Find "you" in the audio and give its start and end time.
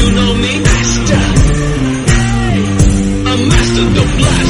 0.00-0.12